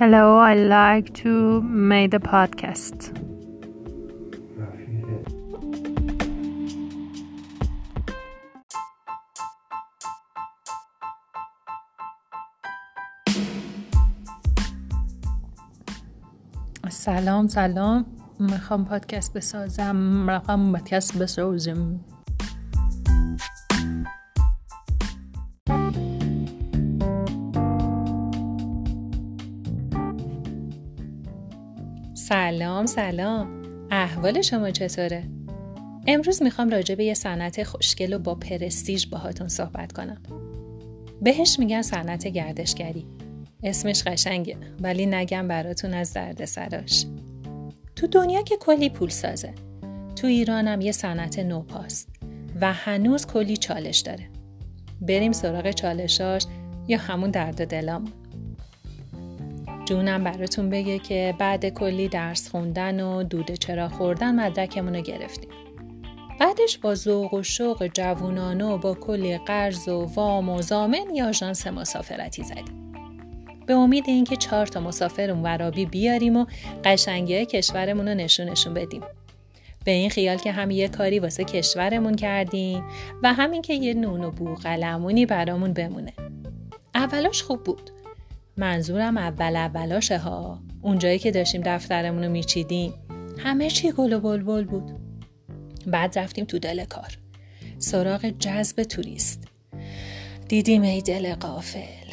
Hello, 0.00 0.38
I 0.38 0.54
like 0.54 1.12
to 1.24 1.60
make 1.60 2.10
the 2.12 2.20
podcast. 2.20 2.98
سلام 16.90 17.48
سلام. 17.48 18.06
می‌خوام 18.40 18.84
پادکست 18.84 19.32
بسازم. 19.32 20.30
رقم 20.30 20.72
پادکست 20.72 21.18
بسازم 21.18 22.00
سلام 32.28 32.86
سلام 32.86 33.62
احوال 33.90 34.42
شما 34.42 34.70
چطوره؟ 34.70 35.24
امروز 36.06 36.42
می‌خوام 36.42 36.70
راجع 36.70 36.94
به 36.94 37.04
یه 37.04 37.14
صنعت 37.14 37.62
خوشگل 37.62 38.12
و 38.12 38.18
با 38.18 38.34
پرستیژ 38.34 39.06
باهاتون 39.06 39.48
صحبت 39.48 39.92
کنم. 39.92 40.22
بهش 41.22 41.58
میگن 41.58 41.82
صنعت 41.82 42.26
گردشگری. 42.26 43.06
اسمش 43.62 44.02
قشنگه 44.02 44.56
ولی 44.80 45.06
نگم 45.06 45.48
براتون 45.48 45.94
از 45.94 46.12
درد 46.12 46.44
سراش. 46.44 47.06
تو 47.96 48.06
دنیا 48.06 48.42
که 48.42 48.56
کلی 48.56 48.90
پول 48.90 49.08
سازه. 49.08 49.54
تو 50.16 50.26
ایرانم 50.26 50.80
یه 50.80 50.92
صنعت 50.92 51.38
نوپاست 51.38 52.08
و 52.60 52.72
هنوز 52.72 53.26
کلی 53.26 53.56
چالش 53.56 53.98
داره. 53.98 54.28
بریم 55.00 55.32
سراغ 55.32 55.70
چالشاش 55.70 56.46
یا 56.88 56.98
همون 56.98 57.30
درد 57.30 57.66
دلامون. 57.66 58.12
جونم 59.88 60.24
براتون 60.24 60.70
بگه 60.70 60.98
که 60.98 61.34
بعد 61.38 61.68
کلی 61.68 62.08
درس 62.08 62.48
خوندن 62.48 63.00
و 63.00 63.22
دوده 63.22 63.56
چرا 63.56 63.88
خوردن 63.88 64.34
مدرکمون 64.34 64.94
رو 64.94 65.00
گرفتیم. 65.00 65.50
بعدش 66.40 66.78
با 66.78 66.94
ذوق 66.94 67.34
و 67.34 67.42
شوق 67.42 67.86
جوونانه 67.86 68.64
و 68.64 68.78
با 68.78 68.94
کلی 68.94 69.38
قرض 69.38 69.88
و 69.88 70.04
وام 70.14 70.48
و 70.48 70.62
زامن 70.62 71.14
یا 71.14 71.28
آژانس 71.28 71.66
مسافرتی 71.66 72.44
زدیم. 72.44 72.92
به 73.66 73.74
امید 73.74 74.04
اینکه 74.06 74.36
چهار 74.36 74.66
تا 74.66 74.80
مسافر 74.80 75.36
ورابی 75.42 75.86
بیاریم 75.86 76.36
و 76.36 76.46
قشنگی 76.84 77.46
کشورمون 77.46 78.08
رو 78.08 78.14
نشونشون 78.14 78.74
بدیم. 78.74 79.02
به 79.84 79.90
این 79.90 80.10
خیال 80.10 80.36
که 80.36 80.52
هم 80.52 80.70
یه 80.70 80.88
کاری 80.88 81.18
واسه 81.18 81.44
کشورمون 81.44 82.14
کردیم 82.14 82.84
و 83.22 83.32
همین 83.32 83.62
که 83.62 83.74
یه 83.74 83.94
نون 83.94 84.24
و 84.24 84.30
بوغلمونی 84.30 85.26
برامون 85.26 85.72
بمونه. 85.72 86.12
اولاش 86.94 87.42
خوب 87.42 87.64
بود. 87.64 87.97
منظورم 88.58 89.16
اول 89.16 89.56
اولاشه 89.56 90.18
ها. 90.18 90.62
اونجایی 90.82 91.18
که 91.18 91.30
داشتیم 91.30 91.62
دفترمون 91.64 92.24
رو 92.24 92.30
میچیدیم 92.30 92.94
همه 93.38 93.70
چی 93.70 93.92
گل 93.92 94.12
و 94.12 94.20
بلبل 94.20 94.64
بود. 94.64 94.92
بعد 95.86 96.18
رفتیم 96.18 96.44
تو 96.44 96.58
دل 96.58 96.84
کار. 96.84 97.18
سراغ 97.78 98.26
جذب 98.38 98.82
توریست. 98.82 99.48
دیدیم 100.48 100.82
ای 100.82 101.02
دل 101.02 101.34
قافل 101.34 102.08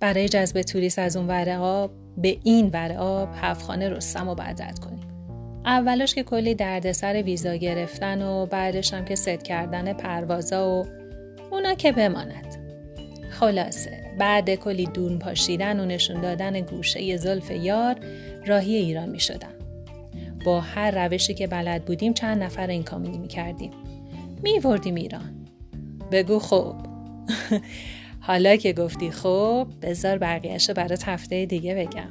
برای 0.00 0.28
جذب 0.28 0.62
توریست 0.62 0.98
از 0.98 1.16
اون 1.16 1.26
ور 1.26 1.50
آب 1.50 1.90
به 2.16 2.38
این 2.44 2.70
ور 2.72 2.92
آب 2.92 3.28
هفخانه 3.34 3.88
رستم 3.88 4.28
و 4.28 4.34
بعد 4.34 4.78
کنیم. 4.78 5.08
اولش 5.64 6.14
که 6.14 6.22
کلی 6.22 6.54
دردسر 6.54 7.22
ویزا 7.22 7.54
گرفتن 7.54 8.22
و 8.22 8.46
بعدش 8.46 8.94
هم 8.94 9.04
که 9.04 9.14
ست 9.14 9.42
کردن 9.42 9.92
پروازا 9.92 10.68
و 10.68 10.86
اونا 11.50 11.74
که 11.74 11.92
بماند. 11.92 12.63
خلاصه 13.34 14.04
بعد 14.18 14.54
کلی 14.54 14.86
دون 14.86 15.18
پاشیدن 15.18 15.80
و 15.80 15.84
نشون 15.84 16.20
دادن 16.20 16.60
گوشه 16.60 17.16
زلف 17.16 17.50
یار 17.50 17.96
راهی 18.46 18.74
ایران 18.74 19.08
می 19.08 19.20
شدم. 19.20 19.54
با 20.44 20.60
هر 20.60 21.06
روشی 21.06 21.34
که 21.34 21.46
بلد 21.46 21.84
بودیم 21.84 22.12
چند 22.12 22.42
نفر 22.42 22.66
این 22.66 22.82
کاملی 22.82 23.18
می 23.18 23.28
کردیم. 23.28 23.70
می 24.42 24.58
وردیم 24.58 24.94
ایران. 24.94 25.46
بگو 26.12 26.38
خوب. 26.38 26.74
حالا 28.20 28.56
که 28.56 28.72
گفتی 28.72 29.10
خوب 29.10 29.68
بذار 29.82 30.18
بقیهش 30.18 30.70
برات 30.70 31.08
هفته 31.08 31.46
دیگه 31.46 31.74
بگم. 31.74 32.08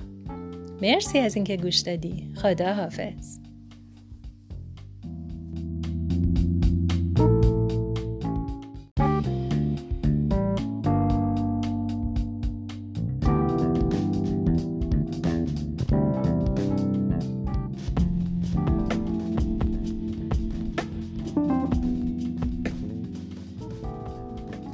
مرسی 0.82 1.20
از 1.20 1.36
اینکه 1.36 1.58
گوش 1.58 1.80
دادی. 1.80 2.32
خدا 2.36 2.74
حافظ. 2.74 3.40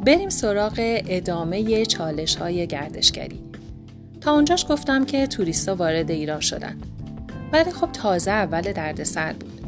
بریم 0.09 0.29
سراغ 0.29 1.01
ادامه 1.07 1.85
چالش 1.85 2.35
های 2.35 2.67
گردشگری. 2.67 3.39
تا 4.21 4.31
اونجاش 4.31 4.65
گفتم 4.69 5.05
که 5.05 5.27
توریستا 5.27 5.75
وارد 5.75 6.11
ایران 6.11 6.39
شدن. 6.39 6.77
ولی 7.53 7.71
خب 7.71 7.91
تازه 7.91 8.31
اول 8.31 9.03
سر 9.03 9.33
بود. 9.33 9.61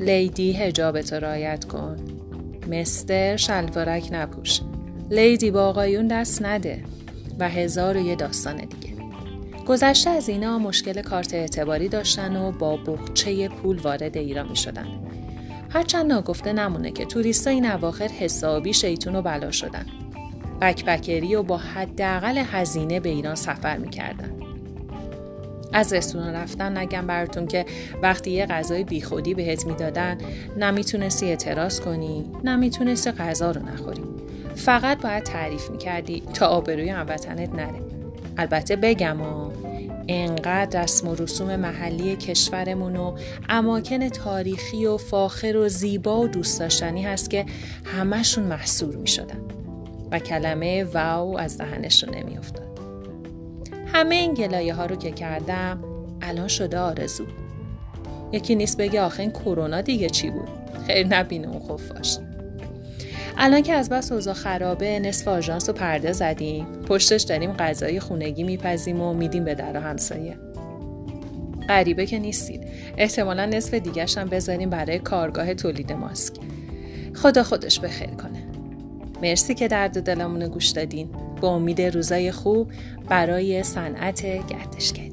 لیدی 0.00 0.52
هجابتو 0.52 1.16
رایت 1.16 1.64
کن. 1.64 1.96
مستر 2.70 3.36
شلوارک 3.36 4.08
نپوش. 4.12 4.60
لیدی 5.10 5.50
با 5.50 5.66
آقایون 5.66 6.08
دست 6.08 6.42
نده. 6.42 6.82
و 7.38 7.48
هزار 7.48 7.96
و 7.96 8.00
یه 8.00 8.16
داستان 8.16 8.56
دیگه. 8.56 8.94
گذشته 9.66 10.10
از 10.10 10.28
اینا 10.28 10.58
مشکل 10.58 11.02
کارت 11.02 11.34
اعتباری 11.34 11.88
داشتن 11.88 12.36
و 12.36 12.52
با 12.52 12.76
بخچه 12.76 13.48
پول 13.48 13.78
وارد 13.78 14.16
ایران 14.16 14.48
می 14.48 14.56
شدن. 14.56 14.86
هرچند 15.72 16.12
ناگفته 16.12 16.52
نمونه 16.52 16.90
که 16.90 17.04
توریستا 17.04 17.50
این 17.50 17.70
اواخر 17.70 18.08
حسابی 18.08 18.72
شیطون 18.72 19.16
و 19.16 19.22
بلا 19.22 19.50
شدن. 19.50 19.86
بکپکری 20.60 21.34
و 21.34 21.42
با 21.42 21.56
حداقل 21.56 22.38
هزینه 22.38 23.00
به 23.00 23.08
ایران 23.08 23.34
سفر 23.34 23.76
می‌کردن. 23.76 24.30
از 25.72 25.92
رستوران 25.92 26.34
رفتن 26.34 26.78
نگم 26.78 27.06
براتون 27.06 27.46
که 27.46 27.66
وقتی 28.02 28.30
یه 28.30 28.46
غذای 28.46 28.84
بیخودی 28.84 29.34
بهت 29.34 29.66
می‌دادن 29.66 30.18
نمی‌تونستی 30.56 31.26
اعتراض 31.26 31.80
کنی 31.80 32.24
نمی‌تونستی 32.44 33.10
غذا 33.10 33.50
رو 33.50 33.62
نخوری 33.62 34.02
فقط 34.54 35.02
باید 35.02 35.22
تعریف 35.22 35.70
می‌کردی 35.70 36.22
تا 36.34 36.46
آبروی 36.46 36.88
هموطنت 36.88 37.54
نره 37.54 37.80
البته 38.38 38.76
بگم 38.76 39.20
و 39.20 39.50
انقدر 40.12 40.82
رسم 40.82 41.08
و 41.08 41.14
رسوم 41.14 41.56
محلی 41.56 42.16
کشورمون 42.16 42.96
و 42.96 43.16
اماکن 43.48 44.08
تاریخی 44.08 44.86
و 44.86 44.96
فاخر 44.96 45.56
و 45.56 45.68
زیبا 45.68 46.20
و 46.20 46.28
دوست 46.28 46.60
داشتنی 46.60 47.02
هست 47.02 47.30
که 47.30 47.46
همشون 47.84 48.44
محصور 48.44 48.96
می 48.96 49.06
شدن 49.06 49.40
و 50.10 50.18
کلمه 50.18 50.84
واو 50.84 51.38
از 51.38 51.58
دهنشون 51.58 52.14
نمی 52.14 52.38
افتاد. 52.38 52.80
همه 53.92 54.14
این 54.14 54.34
گلایه 54.34 54.74
ها 54.74 54.86
رو 54.86 54.96
که 54.96 55.10
کردم 55.10 55.84
الان 56.22 56.48
شده 56.48 56.78
آرزو. 56.78 57.24
یکی 58.32 58.54
نیست 58.54 58.76
بگه 58.76 59.02
آخه 59.02 59.20
این 59.20 59.30
کرونا 59.30 59.80
دیگه 59.80 60.08
چی 60.08 60.30
بود؟ 60.30 60.48
خیر 60.86 61.06
نبینه 61.06 61.48
اون 61.48 61.60
خفاش. 61.60 62.18
الان 63.38 63.62
که 63.62 63.72
از 63.72 63.88
بس 63.88 64.12
اوضاع 64.12 64.34
خرابه 64.34 64.98
نصف 64.98 65.28
آژانس 65.28 65.68
رو 65.68 65.74
پرده 65.74 66.12
زدیم. 66.12 66.66
پشتش 66.66 67.22
داریم 67.22 67.52
غذای 67.52 68.00
خونگی 68.00 68.42
میپزیم 68.42 69.00
و 69.00 69.14
میدیم 69.14 69.44
به 69.44 69.54
در 69.54 69.76
همسایه. 69.76 70.36
غریبه 71.68 72.06
که 72.06 72.18
نیستید. 72.18 72.60
احتمالا 72.96 73.46
نصف 73.46 73.74
دیگرش 73.74 74.18
هم 74.18 74.28
بذاریم 74.28 74.70
برای 74.70 74.98
کارگاه 74.98 75.54
تولید 75.54 75.92
ماسک. 75.92 76.34
خدا 77.14 77.42
خودش 77.42 77.80
بخیر 77.80 78.10
کنه. 78.10 78.44
مرسی 79.22 79.54
که 79.54 79.68
درد 79.68 80.02
دلمون 80.02 80.48
گوش 80.48 80.68
دادین. 80.68 81.08
با 81.40 81.48
امید 81.48 81.82
روزای 81.82 82.32
خوب 82.32 82.72
برای 83.08 83.62
صنعت 83.62 84.22
گردشگری. 84.22 85.10